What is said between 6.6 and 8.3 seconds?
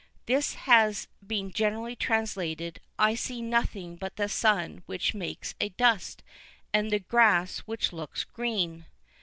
and the grass which looks